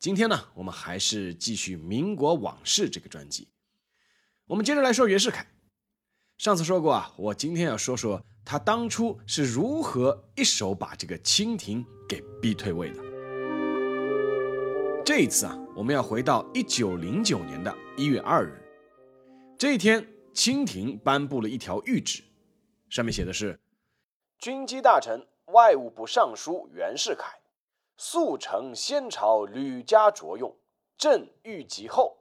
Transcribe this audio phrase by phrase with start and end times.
[0.00, 3.48] 今天呢，我们还是继续《民国往事》这个专辑。
[4.46, 5.44] 我们接着来说袁世凯。
[6.36, 13.02] 上次说过啊，我今天要说说他当初是如何一手把这个清廷给逼退位的。
[15.04, 18.62] 这一次啊，我们要回到一九零九年的一月二日。
[19.58, 22.22] 这一天，清廷颁布了一条谕旨，
[22.88, 23.58] 上面写的是
[24.38, 27.37] ：“军机大臣、外务部尚书袁世凯。”
[27.98, 30.56] 速成先朝吕家着用，
[30.96, 32.18] 朕欲及后。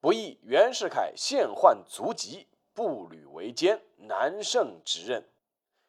[0.00, 5.28] 不意袁世凯现患足疾，步履维艰，难胜职任。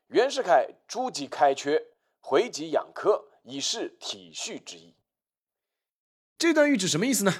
[0.08, 1.82] 袁世凯诸疾开缺，
[2.20, 4.96] 回籍养科，以示体恤之意。
[6.38, 7.32] 这段谕旨什么意思呢？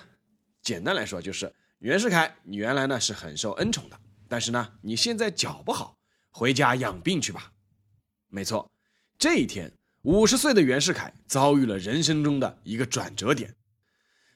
[0.62, 4.00] 简单来说，就是袁世凯，你原来呢是很受恩宠的，
[4.30, 5.98] 但是呢，你现在脚不好，
[6.30, 7.52] 回家养病去吧。
[8.28, 8.72] 没错，
[9.18, 9.72] 这一天。
[10.04, 13.56] 五十岁的袁世凯遭遇了人生中的一个转折点，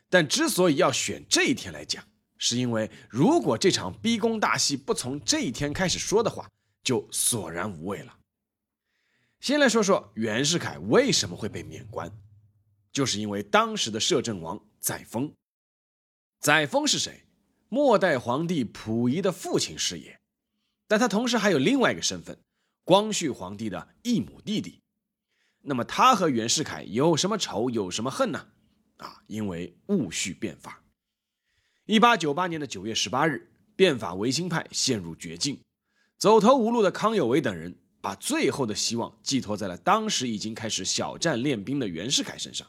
[0.09, 2.01] 但之所以要选这一天来讲，
[2.37, 6.49] 是因为如果这场逼宫大戏不从这一天开始说的话，
[6.83, 8.17] 就索然无味了。
[9.41, 12.09] 先来说说袁世凯为什么会被免官，
[12.93, 15.33] 就是因为当时的摄政王载沣。
[16.39, 17.25] 载沣是谁？
[17.67, 20.17] 末代皇帝溥仪的父亲是也，
[20.87, 22.39] 但他同时还有另外一个身份，
[22.85, 24.81] 光绪皇帝的异母弟弟。
[25.61, 28.47] 那么他和袁世凯有什么仇，有什么恨呢？
[28.97, 30.81] 啊，因为戊戌变法。
[31.85, 35.61] 一八九八年的九月十八日，变法维新派陷入绝境，
[36.17, 42.67] 走投无路的康有为等人把最后的希望寄托在了当时已经开始小站练兵的袁世凯身上，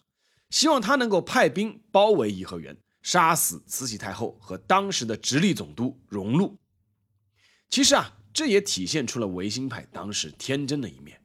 [0.50, 6.58] 希望他能够派兵包围颐和园，杀死慈禧太后和当时的直隶总督荣禄。
[7.70, 11.20] 其实啊，这也体现出了维新派当时天真的一面。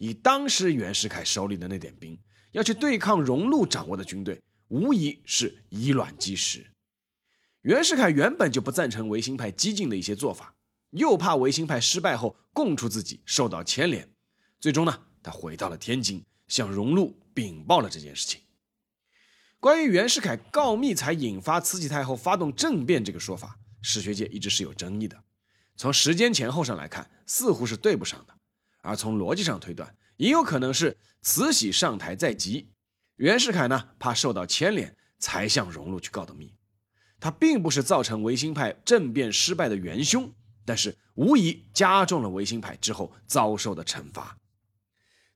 [0.00, 2.18] 以当时袁世凯手里的那点兵，
[2.52, 6.70] 要去对抗荣禄掌握的军队，无疑是以卵击石。
[7.60, 10.54] 袁世凯原本就不赞成维新派激进的一些做法，
[10.92, 14.08] 又怕维新派失败后供出自己受到牵连，
[14.58, 18.40] 最终呢，他回到了天津，向荣禄禀报了这件事情。
[19.58, 25.22] 关于袁世凯告密才引发慈禧太后发动政变这个说法，史学界一直是有争议的。
[25.76, 28.39] 从时间前后上来看，似乎是对不上的。
[28.82, 32.70] 而从逻辑上推断，也有可能是慈禧上台在即，
[33.16, 36.54] 袁世凯呢怕受到牵连，才向荣禄去告的密。
[37.18, 40.32] 他并不是造成维新派政变失败的元凶，
[40.64, 44.38] 但是无疑加重了维新派之后遭受的惩罚。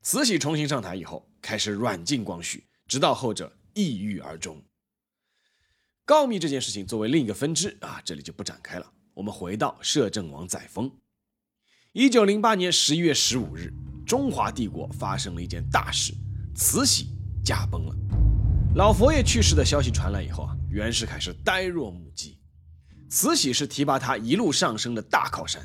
[0.00, 4.62] 慈禧重新上台以后，开始软禁光绪，直到后者抑郁而终。
[6.06, 8.92] 告密这件事情作为另一个分支啊，这里就不展开了。
[9.14, 10.90] 我们回到摄政王载沣。
[11.96, 13.72] 一九零八年十一月十五日，
[14.04, 16.12] 中华帝国发生了一件大事，
[16.52, 17.06] 慈禧
[17.44, 17.94] 驾崩了。
[18.74, 22.36] 老佛爷去世的消息传来以后啊，袁世凯是呆若木鸡。
[23.08, 25.62] 慈禧是提拔他一路上升的大靠山，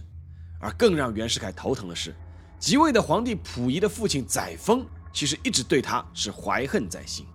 [0.62, 2.16] 而更让袁世凯头疼的是，
[2.60, 7.26] 即位的皇帝溥仪的父亲载沣其实一直对他是怀恨在心。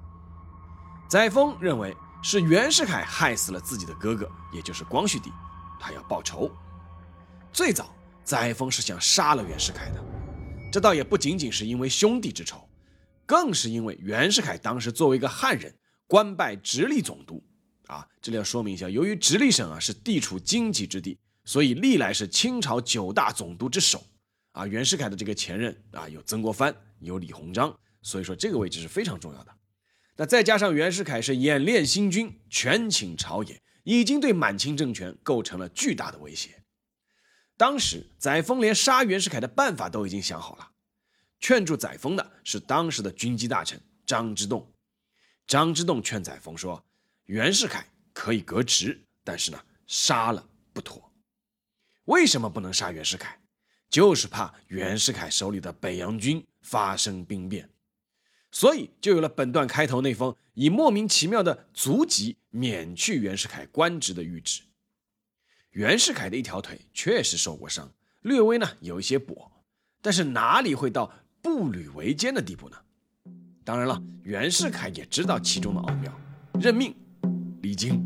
[1.09, 5.33] 载沣认为是袁世凯害死了自己的哥哥，也就是光绪帝，
[5.81, 6.49] 他要报仇。
[7.53, 7.93] 最早。
[8.25, 10.03] 载沣是想杀了袁世凯的，
[10.73, 12.67] 这倒也不仅仅是因为兄弟之仇，
[13.27, 15.73] 更是因为袁世凯当时作为一个汉人，
[16.07, 17.45] 官拜直隶总督。
[17.87, 24.03] 啊，这里要说明一下，由于直隶省啊是地处荆棘之地，所以历来是清朝九大总督之首。
[24.53, 29.53] 啊，袁世凯的这个前任啊有曾国藩，有李鸿章，所以说这个位置是非常重要的。
[30.17, 36.64] 那再加上袁世凯是演练新军，权倾朝野，已经对满清政权构成了巨大的威胁。
[37.57, 40.71] 当时载沣连杀袁世凯的办法都已经想好了，
[41.39, 44.73] 劝住载沣的是当时的军机大臣张之洞。
[45.47, 46.85] 张之洞劝载沣说
[47.27, 51.13] ：“袁世凯可以革职，但是呢，杀了不妥。
[52.07, 53.39] 为什么不能杀袁世凯？
[53.89, 57.71] 就是怕袁世凯手里的北洋军发生兵变，
[58.51, 64.63] 所以就有了本段开头那封以莫名其妙的足疾免去袁世凯官职的谕旨。”
[65.75, 67.91] 袁世凯的一条腿确实受过伤，
[68.21, 69.49] 略微呢有一些跛，
[70.01, 71.11] 但是哪里会到
[71.43, 72.77] 步履维艰的地步呢？
[73.65, 76.17] 当然了，袁世凯也知道其中的奥妙，
[76.61, 76.95] 任命，
[77.61, 78.01] 离京。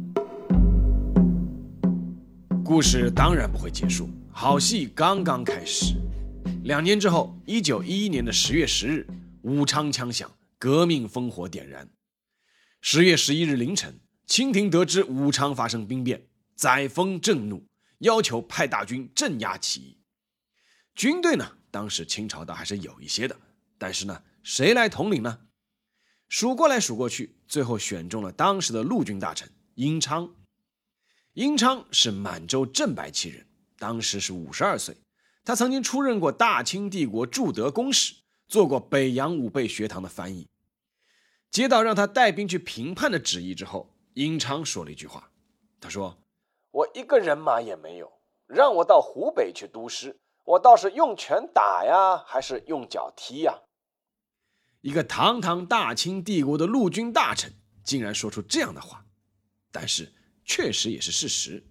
[2.64, 5.94] 故事当然不会结束，好戏刚刚开始。
[6.64, 9.06] 两年之后，一九一一年的十月十日，
[9.42, 11.86] 武昌枪响，革命烽火点燃。
[12.80, 16.22] 十月十一日凌晨，清廷得知武昌发生兵变，
[16.58, 17.64] 载沣震怒，
[17.98, 19.98] 要求派大军镇压起义。
[20.96, 23.40] 军队呢，当时清朝倒还是有一些的，
[23.78, 25.46] 但是呢，谁来统领呢？
[26.28, 30.34] 数过来数过去，最后选中了当时的陆军大臣英昌。
[31.34, 33.46] 英昌是满洲正白旗人，
[33.78, 34.96] 当时是五十二岁。
[35.44, 38.16] 他曾经出任过大清帝国驻德公使，
[38.48, 40.48] 做过北洋武备学堂的翻译。
[41.52, 45.30] 接到让他带兵去平叛的旨意之后，英昌说了一句话
[45.80, 46.20] ：“他说，
[46.70, 48.12] 我一个人马也没有，
[48.46, 53.58] 让我到湖北去督师，我倒是用拳打呀，还是用脚踢呀？”
[54.82, 59.04] 一个堂堂大清帝国的陆军大臣竟然说出这样的话，
[59.72, 61.66] 但是确实也是事实。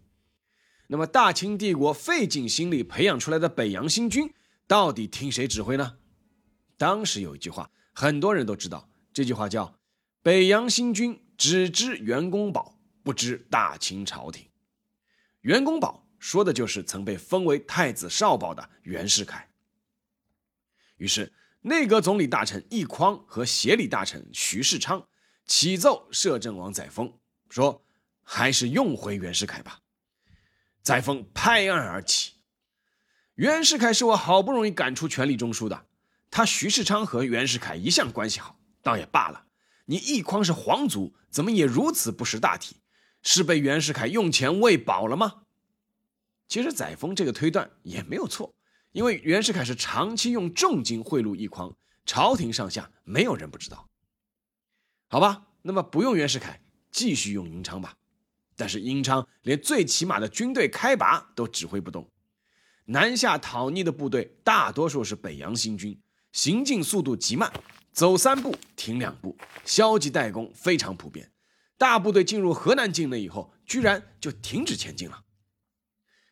[0.88, 4.34] 那么，大清帝国费尽心力培养出来的北洋新军，
[4.68, 5.98] 到底听谁指挥呢？
[6.78, 9.80] 当时有一句话，很多人都知道，这句话叫
[10.22, 14.47] “北洋新军只知袁公宝，不知大清朝廷”。
[15.42, 19.50] 袁公宝说的就是曾被封为太子少保的袁世凯。
[20.98, 21.34] 于是。
[21.62, 25.06] 内阁总理大臣奕匡和协理大臣徐世昌
[25.46, 27.12] 启奏摄政王载沣
[27.50, 27.84] 说
[28.24, 29.82] ：“还是用回袁世凯吧。”
[30.82, 32.36] 载沣拍案而起
[33.36, 35.88] ：“袁世凯是我好不容易赶出权力中枢的，
[36.32, 39.48] 他徐世昌和袁世凯一向关系好，倒也罢了。
[39.88, 42.78] 你奕匡是皇族，怎么也如此不识大体？
[43.30, 45.42] 是被袁世凯用钱喂饱了吗？”
[46.48, 48.56] 其实载沣这个推断也没有错。
[48.94, 51.76] 因为袁世凯是长期用重金贿赂一匡，
[52.06, 53.90] 朝廷上下没有人不知道。
[55.10, 57.98] 好吧，那么不用袁世凯，继续用英昌吧。
[58.56, 62.10] 但是英昌连最起码的军队开拔都指挥不动，
[62.86, 66.02] 南下讨逆的部队大多数是北洋新军，
[66.32, 67.52] 行进速度极慢，
[67.92, 71.30] 走三步停两步，消极怠工非常普遍。
[71.78, 75.24] 大部队进入河南境内以后，居然就停止前进了。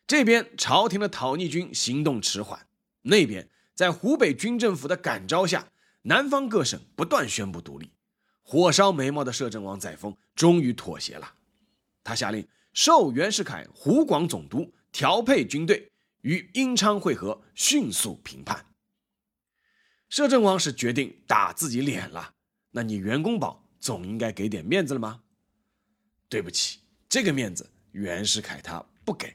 [0.06, 2.66] 这边朝廷的讨逆军行动迟缓，
[3.02, 5.68] 那边在湖北军政府的感召下，
[6.02, 7.92] 南方各省不断宣布独立。
[8.42, 11.34] 火烧眉毛的摄政王载沣终于妥协了，
[12.04, 15.90] 他下令授袁世凯湖广总督，调配军队，
[16.20, 18.66] 与英昌会合，迅速平叛。
[20.08, 22.34] 摄政王是决定打自己脸了，
[22.70, 25.22] 那你袁公宝总应该给点面子了吗？
[26.28, 26.78] 对不起，
[27.08, 29.34] 这个面子袁世凯他不给。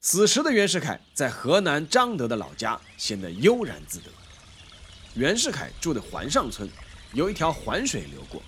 [0.00, 4.10] 此时的袁世凯在河南张德的老家显得悠然自得。
[5.14, 6.68] 袁世凯住的环上村，
[7.12, 8.42] 有一条环水流过，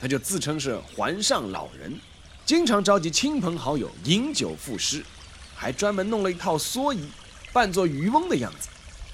[0.00, 1.98] 他就自称是环上老人，
[2.44, 5.04] 经常召集亲朋好友饮酒赋诗，
[5.54, 7.08] 还专门弄了一套蓑衣，
[7.52, 8.68] 扮作渔翁的样子，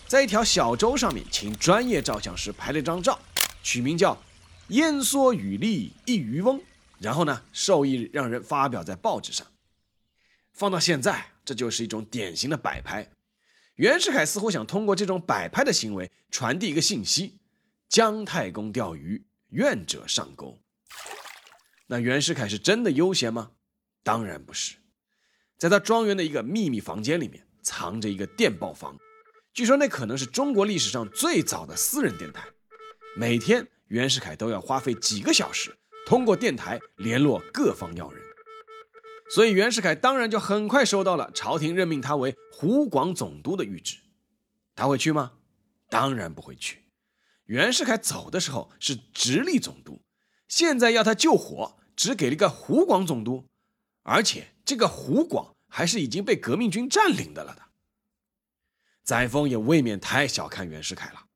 [0.06, 3.18] 在一条小舟上面请专业照相师拍了张照，
[3.62, 4.20] 取名叫
[4.68, 6.60] “烟蓑雨笠一渔翁”，
[7.00, 9.46] 然后呢授意让人发表在报纸上。
[10.52, 11.32] 放到现在。
[11.48, 13.10] 这就是一种典型的摆拍，
[13.76, 17.38] 袁世凯似乎想通过这种摆拍的行为传递一个信息：
[17.88, 20.58] 姜太公钓鱼，愿者上钩。
[21.86, 23.52] 那袁世凯是真的悠闲吗？
[24.02, 24.76] 当然不是，
[25.56, 28.98] 在他庄园的一个秘密房间里面藏着一个电报房，
[29.54, 32.46] 据说那可能是中国历史上最早的私人电台。
[33.16, 35.74] 每天袁世凯都要花费几个小时
[36.08, 38.24] 通过电台联络各方要人。
[39.28, 43.98] 所以袁世凯当然就很快收到了朝廷任命他为湖广总督的谕旨，
[44.74, 45.32] 他会去吗？
[45.90, 46.82] 当然不会去。
[47.44, 50.00] 袁世凯走的时候是直隶总督，
[50.48, 53.44] 现在要他救火，只给了个湖广总督，
[54.02, 57.62] 而且这个湖广还是已经被革命军占领的了的。
[59.04, 61.26] 载沣也未免太小看袁世凯了。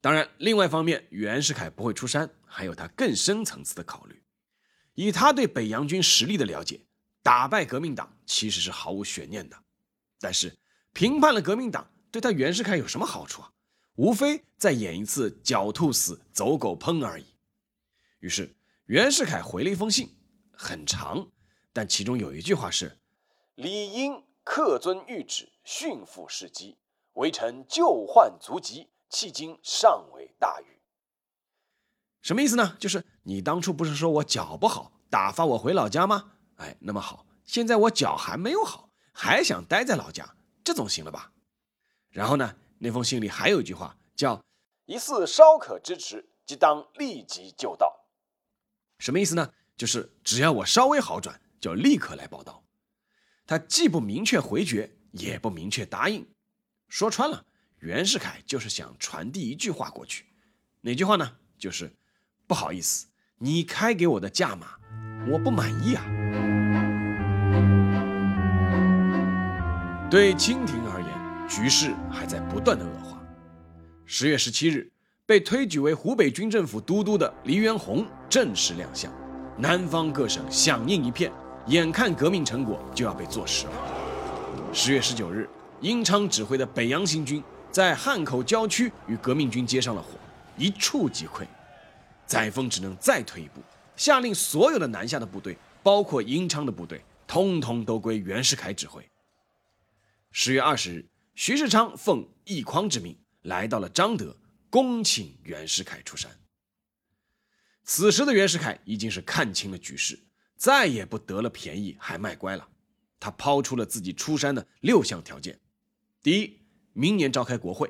[0.00, 4.22] 当然，另外一方面，袁世凯不会出山，还有他更深层次的考虑。
[4.94, 6.84] 以他对北洋军实力的了解。
[7.22, 9.56] 打败革命党其实是毫无悬念的，
[10.18, 10.58] 但是
[10.92, 13.52] 平叛了革命党对他袁世凯有什么好处啊？
[13.94, 17.26] 无非再演一次狡兔死，走狗烹而已。
[18.18, 18.52] 于是
[18.86, 20.12] 袁世凯回了一封信，
[20.50, 21.30] 很长，
[21.72, 22.98] 但其中有一句话是
[23.54, 26.76] ：“理应恪遵谕旨，训复事机，
[27.12, 30.81] 微臣救患足疾，迄今尚为大愈。”
[32.22, 32.76] 什么意思呢？
[32.78, 36.32] 就是你当初不是说我脚不好，打发我回老家吗？
[36.56, 41.32] 哎，那么好，现在我脚还没有好，还想待在老家，这总行了吧？
[42.10, 44.40] 然后呢，那封信里还有一句话，叫
[44.86, 48.06] “疑似稍可支持，即当立即就到”。
[49.00, 49.52] 什么意思呢？
[49.76, 52.62] 就是只要我稍微好转，就立刻来报道。
[53.46, 56.24] 他既不明确回绝，也不明确答应。
[56.88, 57.44] 说穿了，
[57.80, 60.26] 袁世凯就是想传递一句话过去，
[60.82, 61.38] 哪句话呢？
[61.58, 61.92] 就是
[62.46, 63.06] 不好意思，
[63.38, 64.66] 你开给我的价码，
[65.30, 66.04] 我不满意啊。
[70.10, 73.18] 对清廷而言，局势还在不断的恶化。
[74.04, 74.90] 十月十七日，
[75.24, 79.10] 被推举为湖北军政府都督的黎元洪正式亮相，
[79.56, 81.32] 南方各省响应一片，
[81.68, 83.72] 眼看革命成果就要被坐实了。
[84.74, 85.48] 十月十九日，
[85.80, 90.10] 英昌指挥的北洋新军在汉口郊区与革命军接上了火，
[90.58, 91.46] 一触即溃。
[92.26, 93.62] 载沣只能再退一步，
[93.96, 99.06] 下令所有的南下的部队，包括英昌的部队，通通都归袁世凯指挥。
[100.30, 104.36] 十月二十日，徐世昌奉奕匡之命来到了张德，
[104.70, 106.30] 恭请袁世凯出山。
[107.84, 110.18] 此时的袁世凯已经是看清了局势，
[110.56, 112.68] 再也不得了便宜还卖乖了。
[113.18, 115.60] 他抛出了自己出山的六项条件：
[116.22, 116.60] 第一，
[116.92, 117.88] 明年召开国会；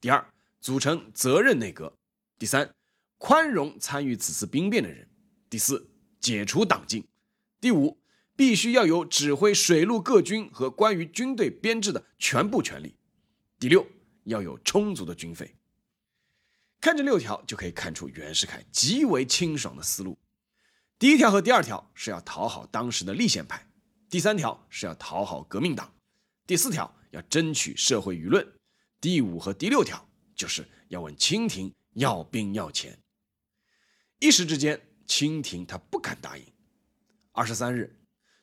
[0.00, 0.24] 第二，
[0.60, 1.92] 组成责任内阁；
[2.38, 2.74] 第三，
[3.18, 5.06] 宽容参与此次兵变的人；
[5.50, 7.02] 第四，解除党禁；
[7.60, 7.98] 第五。
[8.38, 12.94] 必须要有指挥水陆各军和关于军队编制的全部权利。
[13.58, 13.84] 第六，
[14.22, 15.56] 要有充足的军费。
[16.80, 20.16] 看这六条就可以看出袁世凯极为清爽的思路。
[21.00, 23.68] 第一条和第二条是要讨好当时的立宪派，
[24.08, 25.92] 第三条是要讨好革命党，
[26.46, 28.46] 第四条要争取社会舆论，
[29.00, 32.96] 第五和第六条就是要问清廷要兵要钱。
[34.18, 36.44] 一时之间，清廷他不敢答应。
[37.32, 37.94] 二十三日。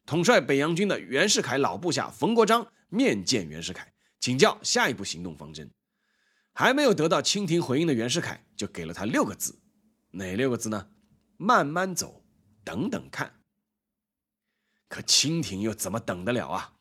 [0.06, 5.68] 统帅北洋军的袁世凯老部下冯国璋面见袁世凯，请教下一步行动方针。
[6.54, 9.60] 还没有得到清廷回应的袁世凯就给了他六个字，
[10.12, 10.92] 哪六个字呢？
[11.38, 12.24] 慢慢走，
[12.64, 13.42] 等等看。
[14.88, 16.76] 可清廷又怎么等得了啊？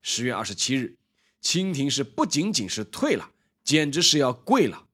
[0.00, 0.96] 十月二十七日，
[1.42, 3.30] 清廷是不仅仅是退了，
[3.62, 4.88] 简直是要跪了。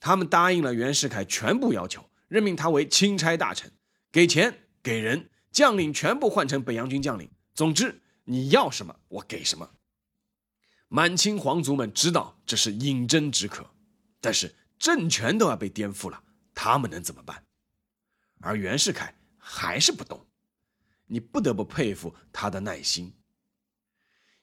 [0.00, 3.70] 他们答应了袁世凯全部要求，任命他为钦差大臣，
[4.10, 5.28] 给钱给人。
[5.52, 7.28] 将领全部换成北洋军将领。
[7.54, 9.68] 总之，你要什么，我给什么。
[10.86, 13.68] 满清皇族们知道这是饮鸩止渴，
[14.20, 16.22] 但是政权都要被颠覆了，
[16.54, 17.44] 他们能怎么办？
[18.38, 20.24] 而袁世凯还是不动。
[21.06, 23.12] 你不得不佩服他的耐心。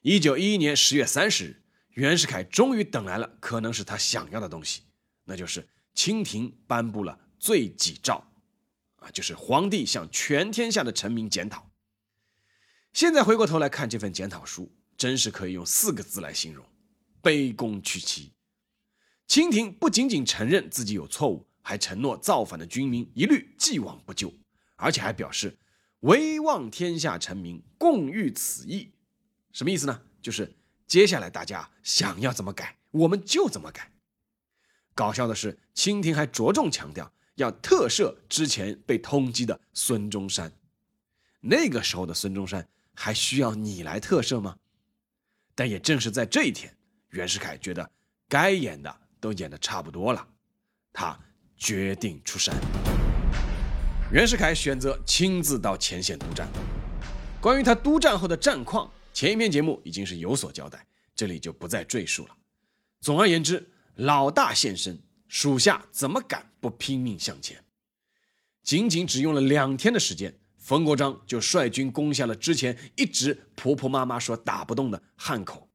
[0.02, 1.62] 一九一一年十月三十日，
[1.94, 4.82] 袁世凯终于等来了可能是他想要的东西，
[5.24, 8.24] 那就是清廷颁布了罪己诏。
[8.96, 11.70] 啊，就是皇帝向全天下的臣民检讨。
[12.92, 16.66] 现在回过头来看这份检讨书，真是可以用四个字来形容：
[17.22, 18.32] 卑躬屈膝。
[19.28, 24.32] 清廷不仅仅承认自己有错误，还承诺造反的军民一律既往不咎，
[24.74, 25.56] 而且还表示
[26.00, 28.90] 唯望天下臣民共御此意。
[29.52, 30.02] 什么意思呢？
[30.20, 33.92] 就是接下来大家想要怎么改，我们就怎么改。
[34.94, 37.12] 搞笑的是，清廷还着重强调。
[37.38, 40.52] 要特赦之前被通缉的孙中山，
[41.40, 44.56] 那个时候的孙中山还需要你来特赦吗？
[45.54, 46.76] 但也正是在这一天，
[47.10, 47.88] 袁世凯觉得
[48.28, 50.26] 该演的都演的差不多了，
[50.92, 51.16] 他
[51.56, 52.52] 决定出山。
[54.12, 56.48] 袁世凯选择亲自到前线督战。
[57.40, 62.36] 关于他督战后的战况，前一篇节目已经是有所交代，这里就不再赘述了。
[63.00, 63.64] 总而言之，
[63.94, 64.98] 老大现身。
[65.28, 67.62] 属下怎么敢不拼命向前？
[68.62, 75.70] 仅仅只用了两天的时间，冯国璋就率军攻下了之前一直婆婆妈妈说打不动的汉口。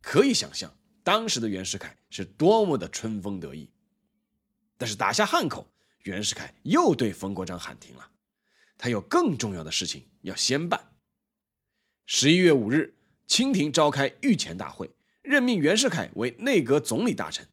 [0.00, 3.70] 可以想象，当时的袁世凯是多么的春风得意。
[4.76, 5.70] 但是打下汉口，
[6.04, 8.10] 袁世凯又对冯国璋喊停了，
[8.76, 10.92] 他有更重要的事情要先办。
[12.06, 14.90] 十一月五日，清廷召开御前大会，
[15.22, 17.46] 任命袁世凯为内阁总理大臣。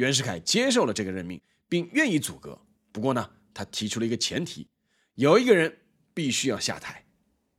[0.00, 1.38] 袁世凯接受了这个任命，
[1.68, 2.58] 并愿意阻隔。
[2.90, 4.66] 不过呢，他提出了一个前提：
[5.14, 5.76] 有一个人
[6.14, 7.04] 必须要下台。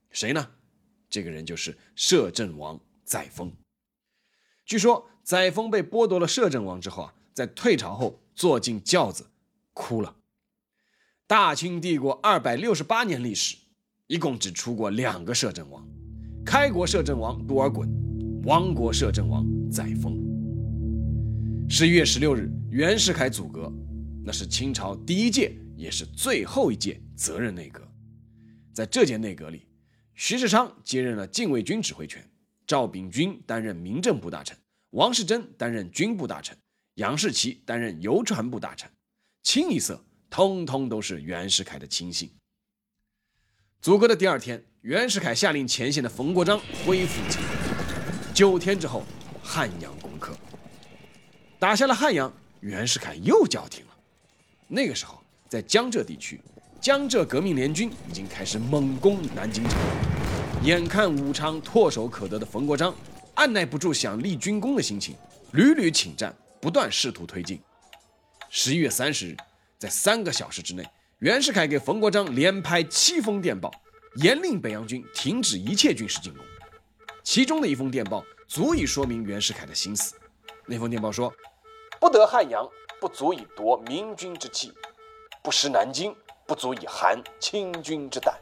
[0.10, 0.50] 谁呢？
[1.08, 3.52] 这个人就是摄政王载沣。
[4.66, 9.30] 据说载沣被剥夺了摄政王之后啊，在退朝后坐进轿子，
[9.74, 10.16] 哭了。
[11.28, 13.56] 大清帝国二百六十八年历史，
[14.08, 15.88] 一共只出过两个摄政王：
[16.44, 17.88] 开国摄政王多尔衮，
[18.48, 20.31] 亡国摄政王载沣。
[21.74, 23.72] 十一月十六日，袁世凯组阁，
[24.26, 27.82] 那是清朝第一届也是最后一届责任内阁。
[28.74, 29.66] 在这届内阁里，
[30.14, 32.30] 徐世昌接任了禁卫军指挥权，
[32.68, 34.58] 赵秉钧担任民政部大臣，
[34.90, 36.58] 王士祯担任军部大臣，
[36.96, 38.92] 杨士奇担任邮传部大臣，
[39.42, 42.30] 清一色通通都是袁世凯的亲信。
[43.80, 48.34] 阻隔的第二天，袁世凯下令前线的冯国璋恢复进攻。
[48.34, 49.06] 九天之后，
[49.42, 50.11] 汉阳攻，
[51.62, 53.92] 打下了汉阳，袁世凯又叫停了。
[54.68, 56.42] 那个时候，在江浙地区，
[56.82, 59.80] 江浙革命联军已经开始猛攻南京城。
[60.64, 62.92] 眼看武昌唾手可得的冯国璋，
[63.36, 65.16] 按耐不住想立军功的心情，
[65.52, 67.62] 屡屡请战，不断试图推进。
[68.50, 69.38] 十一月三十日，
[69.78, 70.84] 在三个小时之内，
[71.20, 73.72] 袁世凯给冯国璋连拍七封电报，
[74.16, 76.44] 严令北洋军停止一切军事进攻。
[77.24, 80.16] 其中的一封电报足以说明袁世凯的心思。
[80.66, 81.32] 那封电报说
[82.02, 82.68] ：“不得汉阳。”
[83.02, 84.72] 不足以夺明君之气，
[85.42, 86.16] 不失南京，
[86.46, 88.40] 不足以寒清君之胆。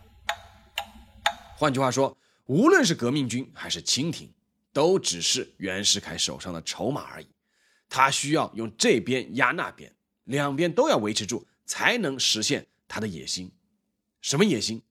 [1.56, 4.30] 换句话说，无论是革命军还是清廷，
[4.74, 7.30] 都只是袁世凯手上的筹码而已。
[7.88, 13.50] 他需要用这边压那边，两边都要维持住，才能实现他的野心。
[14.20, 14.82] 什么野心？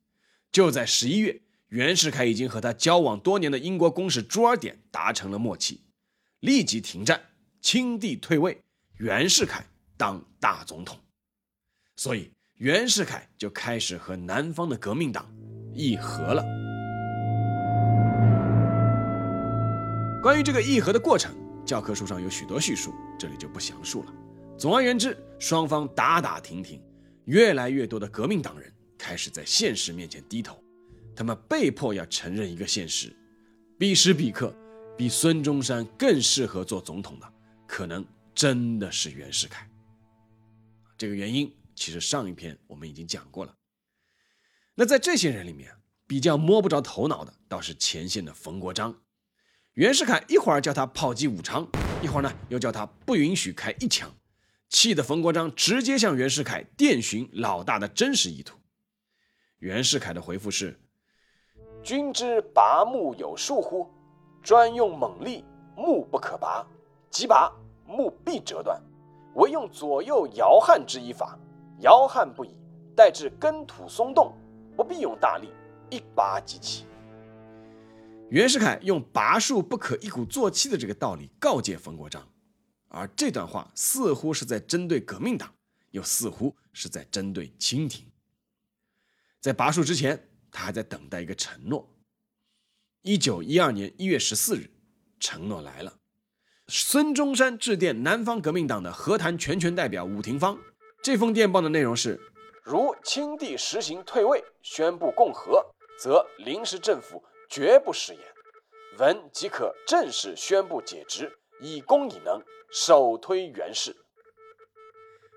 [0.50, 5.82] 就在十一月，袁世凯已经和他交往多年的英国公使朱尔典达成了默契，
[6.40, 7.27] 立即停战，
[7.70, 8.58] 清帝退位。
[8.96, 9.62] 袁世凯
[9.94, 10.98] 当大总统，
[11.96, 15.30] 所以袁世凯就开始和南方的革命党
[15.74, 16.42] 议和了。
[20.22, 24.14] 关于这个议和的过程，教科书上有许多叙述，这里就不详述了。
[24.56, 26.82] 总而言之，双方打打停停，
[27.26, 30.58] 越来越多的革命党人开始在现实面前低头，
[31.14, 33.14] 他们被迫要承认一个现实：
[33.78, 34.56] 彼时彼刻，
[34.96, 37.30] 比孙中山更适合做总统的，
[37.68, 38.04] 可能。
[38.34, 39.68] 真的是袁世凯，
[40.96, 43.52] 这个原因其实上一篇我们已经讲过了。
[44.76, 45.74] 那在这些人里面，
[46.06, 48.94] 比较摸不着头脑的倒是前线的冯国璋。
[49.72, 51.66] 袁世凯一会儿叫他炮击武昌，
[52.00, 54.08] 一会儿呢又叫他不允许开一枪，
[54.68, 58.56] 气得冯国璋直接向袁世凯电询老大的真实意图。
[59.58, 60.78] 袁世凯的回复是
[61.82, 63.90] ：“君之拔木有术乎？
[64.44, 65.44] 专用猛力，
[65.76, 66.64] 木不可拔，
[67.10, 67.52] 即拔。”
[67.90, 68.78] 木必折断，
[69.36, 71.38] 唯用左右摇撼之一法，
[71.80, 72.54] 摇撼不已，
[72.94, 74.36] 待至根土松动，
[74.76, 75.48] 不必用大力，
[75.88, 76.84] 一拔即起。
[78.28, 82.28] 袁世凯用拔树不可一鼓作气的这个道理告诫冯国璋，
[82.88, 85.50] 而这段话似乎是在针对革命党，
[85.92, 88.06] 又似乎是在针对清廷。
[89.40, 91.88] 在拔树之前，他还在等待一个承诺。
[93.00, 94.70] 一九一二年一月十四日，
[95.18, 95.97] 承诺来了。
[96.70, 100.58] 孙中山致电南方革命党的和谈全权代表伍廷芳，
[101.02, 102.20] 这封电报的内容是：
[102.62, 105.64] 如清帝实行退位，宣布共和，
[105.98, 108.22] 则临时政府绝不食言。
[108.98, 112.38] 文即可正式宣布解职，以功以能，
[112.70, 113.96] 首推袁氏。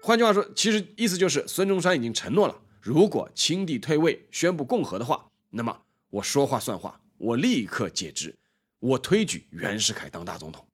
[0.02, 8.36] 换句话说，其实意思就是孙中山已经承诺了，如果清帝退位，宣布共和的话，那么我说话算话，我立刻解职，
[8.80, 10.66] 我推举袁世凯当大总统。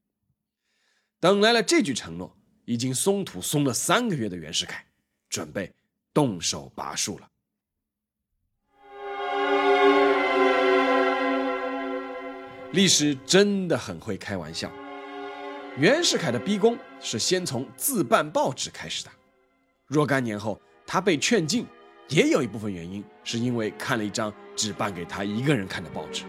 [1.19, 2.31] 等来了这句承诺，
[2.65, 4.85] 已经松土松了三个月的袁世凯，
[5.27, 5.73] 准备
[6.13, 7.27] 动手拔树了。
[12.71, 14.71] 历史真的很会开玩笑。
[15.75, 19.09] 袁世凯的逼宫是先从自办报纸开始的，
[19.87, 21.65] 若干年后他被劝进，
[22.09, 26.25] 也有一部分原因是因为看了一张只办给他一个人看的报纸。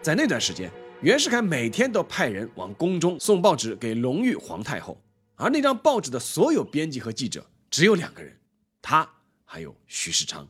[0.00, 0.70] 在那段时间。
[1.02, 5.02] 袁世凯每天都派人往宫中送报纸给隆裕皇太后，
[5.34, 8.38] 而那张报纸的所有编辑和记者只有两个人，
[8.80, 9.12] 他
[9.44, 10.46] 还有徐世昌。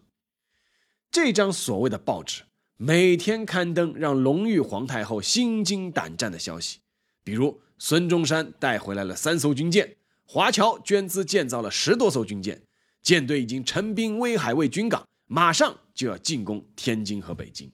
[1.11, 2.43] 这张所谓的报纸
[2.77, 6.81] 每天刊登让隆裕皇太后心惊胆战的消息，
[7.25, 12.61] 比如孙中山带回来了三艘军舰，华侨捐资建造了十多艘军舰，
[13.01, 17.73] 舰队已经陈兵威海卫军港，马上就要进攻天津和北京。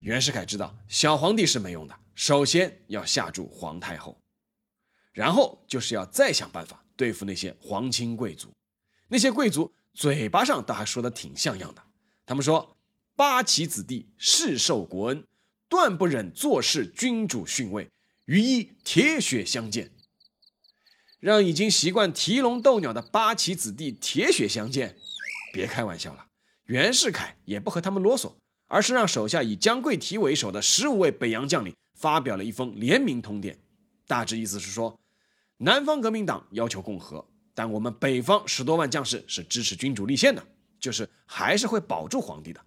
[0.00, 4.20] 袁世凯知道小皇帝是没用的，首先要下注皇太后，
[5.12, 8.52] 然后就是要再想办法对付那些皇亲贵族。
[9.08, 11.82] 那些贵族嘴巴上倒还说的挺像样的，
[12.24, 12.76] 他们说
[13.16, 15.26] 八旗子弟世受国恩，
[15.68, 17.90] 断不忍坐视君主逊位，
[18.26, 19.90] 予以铁血相见。
[21.18, 24.96] 让已经习惯提笼斗鸟的八旗子弟铁血相见，
[25.52, 26.28] 别开玩笑了。
[26.66, 28.34] 袁世凯也不和他们啰嗦。
[28.68, 33.58] 而是让手下以江贵提为首的十五位北洋将领发表了一封联名通电，
[34.06, 34.98] 大致意思是说，
[35.56, 40.46] 南方革命党要求共和，但我们北方十多万将士是支持君主立宪的，
[40.78, 42.60] 就是还是会保住皇帝的。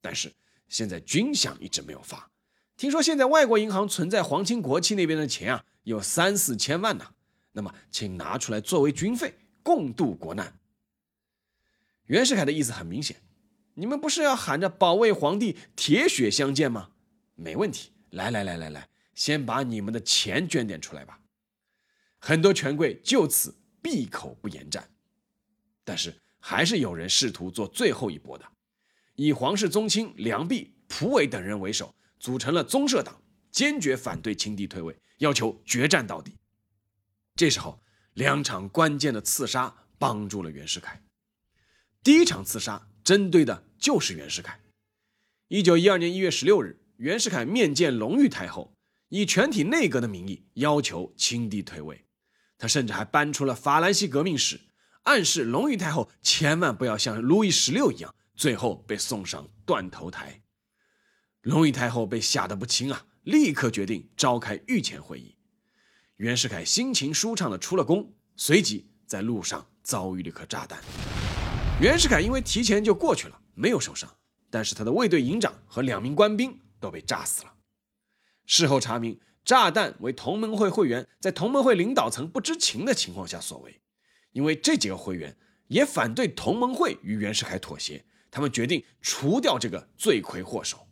[0.00, 0.32] 但是
[0.68, 2.30] 现在军饷一直没有发，
[2.76, 7.04] 听说现在外国银行存在皇亲国戚那边的钱啊，有三四千万呢。
[7.52, 10.54] 那么请拿出来作为军费，共度国难。
[12.04, 13.16] 袁世凯的意思很明显，
[13.78, 16.90] 你们不是要喊着保卫皇帝、铁血相见吗？
[17.34, 21.20] 没问题，来来来来来，先把你们的钱捐点出来吧。
[22.18, 24.88] 很多权贵就此闭口不言战，
[25.84, 28.44] 但是还是有人试图做最后一搏的，
[29.14, 36.38] 以皇室宗亲梁弼、蒲伟等人为首，组成了宗社党，坚决反对清帝退位，要求决战到底。
[37.34, 37.78] 这时候，
[38.14, 41.02] 两场关键的刺杀帮助了袁世凯。
[42.02, 44.58] 第一场刺杀针对的就是袁世凯。
[45.46, 48.74] 一九一二年一月十六日，袁世凯面见隆裕太后，
[49.10, 52.04] 以全体内阁的名义要求清帝退位。
[52.58, 54.58] 他甚至还搬出了法兰西革命史，
[55.04, 60.42] 暗示隆裕太后千万不要像路易十六一样，最后被送上断头台。
[61.42, 65.36] 隆裕太后被吓得不轻啊，立刻决定召开御前会议。
[66.16, 70.82] 袁世凯心情舒畅地出了宫，随即在路上遭遇了一颗炸弹。
[71.78, 74.10] 袁世凯因为提前就过去了，没有受伤，
[74.50, 77.52] 但是他的卫队营长和两名官兵都被炸死了。
[78.46, 83.82] 事后查明，炸弹为同盟会会员在同盟会领导层不知情的情况下所为，
[84.32, 85.36] 因为这几个会员
[85.68, 90.88] 也反对同盟会与袁世凯妥协，他们决定除掉这个罪魁祸首。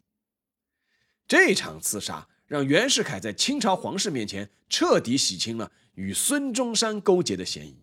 [1.26, 2.28] 这场刺杀。
[2.46, 7.74] 让袁世凯在清朝皇室面前彻底洗清了与孙中山勾结的嫌疑，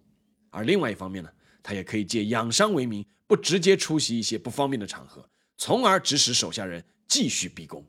[0.51, 1.31] 而另外一方面呢，
[1.63, 7.86] 他也可以借养伤为名，不直接出席一些不方便的场合，从而指使手下人继续逼宫。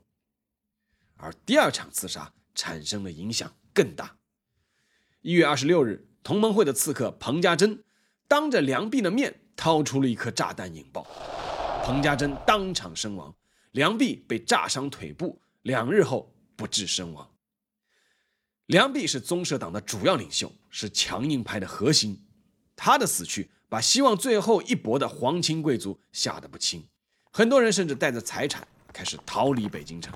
[1.15, 4.17] 而第二场刺杀产生的影响更大。
[5.21, 7.83] 一月二十六日，同盟会的刺客彭家珍
[8.27, 11.03] 当着梁弼的面掏出了一颗炸弹引爆，
[11.85, 13.35] 彭家珍当场身亡，
[13.71, 16.29] 梁弼被炸伤腿部，两日后。
[16.55, 17.27] 不治身亡。
[18.67, 22.23] 梁弼是宗社党的主要领袖，是强硬派的核心。
[22.75, 26.85] 他的死去把希望最后一搏的皇亲贵族吓得不轻，
[27.31, 30.13] 很多人甚至带着财产开始逃离北京城。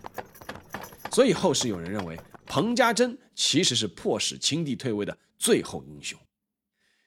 [1.12, 2.15] 所以后世有人认为，
[2.46, 6.20] 彭家珍其实是迫使清帝退位的最后英雄。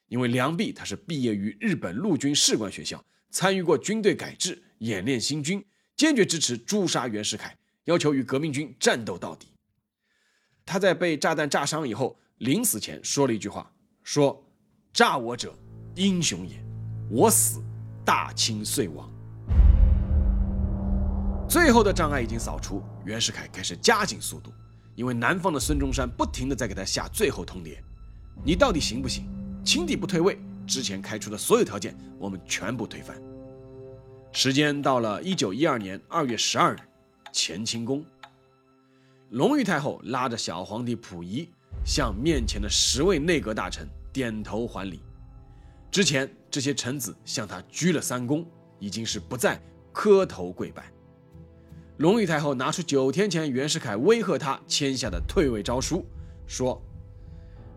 [0.09, 5.65] 因为梁弼他是毕业于日本陆军士官学校，参与过军队改制、演练新军，
[5.97, 7.57] 坚决支持诛杀袁世凯。
[7.85, 9.47] 要求与革命军战斗到底。
[10.67, 14.45] 他在被炸弹炸伤以后，临死前说了一句话：“说
[14.93, 15.57] 炸我者，
[15.95, 16.57] 英雄也；
[17.11, 17.63] 我死，
[18.05, 19.11] 大清遂亡。”
[21.49, 24.53] 最后的障碍已经扫除，袁世凯开始加紧速度，
[24.95, 27.77] 因为南方的孙中山不停的在给他下最后通牒
[28.45, 29.29] ：“你到底行不行？
[29.65, 33.21] 清帝不退位，之前开出的所有条件，我们全部推翻。”
[34.33, 36.79] 时间到了一九一二年二月十二日。
[37.33, 38.05] 乾清宫，
[39.31, 41.49] 隆裕太后拉着小皇帝溥仪，
[41.85, 45.01] 向面前的十位内阁大臣点头还礼。
[45.91, 48.45] 之前这些臣子向他鞠了三躬，
[48.79, 49.61] 已经是不再
[49.93, 50.91] 磕头跪拜。
[51.99, 56.07] 隆裕太后拿出九天前袁世凯威吓他签下的退位诏书，
[56.47, 56.81] 说：“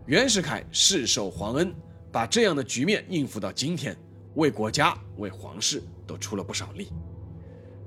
[0.06, 1.74] 袁世凯世受皇恩，
[2.12, 3.96] 把这样的局面应付到今天，
[4.36, 6.92] 为国家、为皇室都出了不少力。”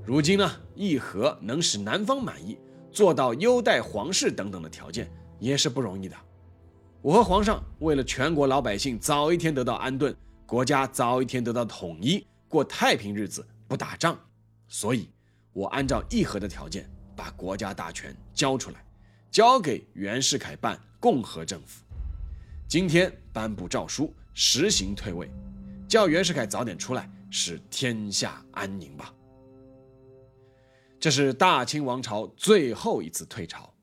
[0.05, 2.57] 如今呢，议和能使南方满意，
[2.91, 5.09] 做到优待皇室等等的条件，
[5.39, 6.15] 也是不容易的。
[7.07, 10.13] 我和皇上为了全国老百姓早一天得到安顿，
[10.45, 14.19] 国家早一天得到统一，过太平日子，不打仗，
[14.67, 15.09] 所以，
[15.53, 18.85] 我按照议和的条件，把国家大权交出来，
[19.31, 21.81] 交给袁世凯办共和政府。
[22.67, 25.31] 今天颁布诏书，实行退位，
[25.87, 29.13] 叫袁世凯早点出来，使天下安宁吧。
[30.99, 33.73] 这是大清王朝最后一次退朝，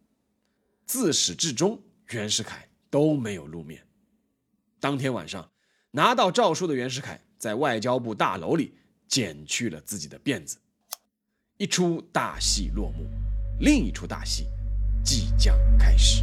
[0.84, 3.82] 自始至终，袁世凯都没有露面。
[4.78, 5.50] 当天晚上，
[5.90, 8.72] 拿到诏书的袁世凯在外交部大楼里
[9.08, 10.56] 剪去了自己的辫子。
[11.56, 13.10] 一出大戏落幕，
[13.58, 14.46] 另一出大戏
[15.02, 16.22] 即将开始。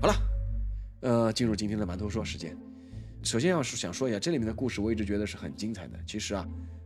[0.00, 0.14] 好了，
[1.02, 2.58] 呃，进入今天的馒头说时间。
[3.22, 5.96] 首先要是想说一下这里面的故事，我一直觉得是很精彩的。
[6.04, 6.44] 其实啊。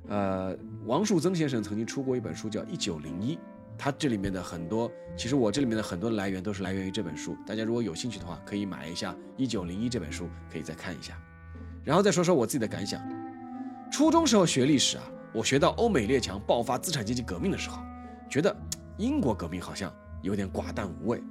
[0.09, 3.37] 呃，王树增先生曾经出过一本书叫《一九零一》，
[3.83, 7.35] 他这里面的很多，其实我这里面的很多来源都是来源于这本书。
[7.47, 11.19] 大家如果有兴趣的话，可以买一下《一九零一》这本书，可以再看一下。
[11.83, 13.01] 然后再说说我自己的感想。
[13.91, 17.81] 初中时候学历史啊，我学到欧美列强爆发资产阶级革命的时候，
[18.29, 18.55] 觉得
[18.99, 19.91] 英国革命好像
[20.21, 21.23] 有点寡淡无味。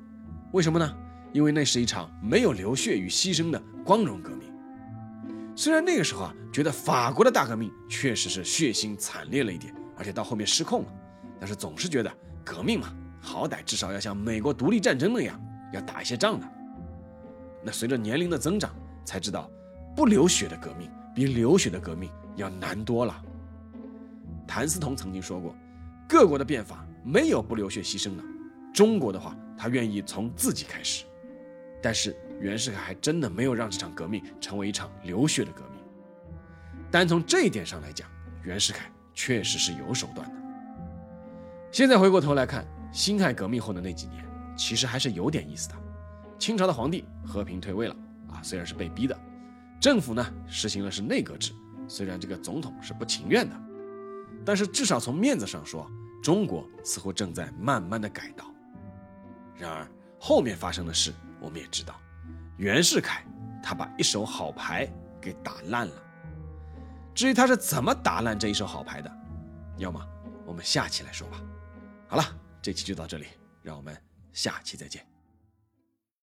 [0.51, 0.97] 为什么呢？
[1.31, 4.51] 因为那是一场没有流血与牺牲的光荣革命。
[5.55, 10.93] 虽然那个时候啊，觉得法国的大革命确实是血腥惨烈了一点，而且到后面失控了，
[11.39, 12.12] 但是总是觉得
[12.51, 15.39] 革命嘛，好歹至少要像美国独立战争那样，
[15.71, 16.47] 要打一些仗的。
[17.63, 18.73] 那随着年龄的增长，
[19.05, 19.47] 才知道
[19.95, 23.23] 不流血的革命比流血的革命要难多了。
[24.47, 25.55] 谭嗣同曾经说过，
[26.07, 28.23] 各国的变法没有不流血牺牲的，
[28.73, 31.05] 中国的话，他愿意从自己开始。
[31.83, 35.83] 但是袁世凯还真的没有让这场革命成为一场流血的革命。
[36.89, 38.09] 单从这一点上来讲，
[38.41, 40.35] 袁世凯确实是有手段的。
[41.71, 44.25] 现在回过头来看，辛亥革命后的那几年，
[44.58, 45.75] 其实还是有点意思的。
[46.39, 47.95] 清朝的皇帝和平退位了
[48.32, 49.17] 啊，虽然是被逼的，
[49.79, 51.51] 政府呢实行了是内阁制，
[51.88, 53.55] 虽然这个总统是不情愿的，
[54.43, 55.89] 但是至少从面子上说，
[56.23, 58.45] 中国似乎正在慢慢的改道。
[59.55, 59.88] 然而
[60.19, 61.93] 后面发生的事，我们也知道，
[62.58, 63.23] 袁世凯
[63.62, 65.93] 他把一手好牌给打烂了。
[67.13, 69.12] 至于他是怎么打烂这一手好牌的，
[69.77, 70.01] 要么
[70.45, 71.39] 我们下期来说吧。
[72.09, 72.25] 好了，
[72.59, 73.27] 这期就到这里，
[73.61, 73.95] 让我们
[74.33, 75.05] 下期再见。